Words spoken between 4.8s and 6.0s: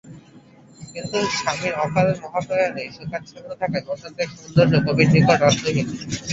কবির নিকট অর্থহীন।